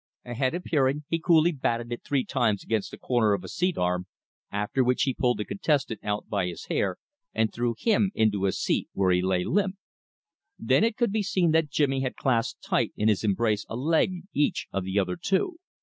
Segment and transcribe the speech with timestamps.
[0.25, 3.77] A head appearing, he coolly batted it three times against a corner of the seat
[3.77, 4.07] arm,
[4.51, 6.97] after which he pulled the contestant out by the hair
[7.35, 9.75] and threw him into a seat where he lay limp.
[10.57, 14.23] Then it could be seen that Jimmy had clasped tight in his embrace a leg
[14.33, 15.59] each of the other two.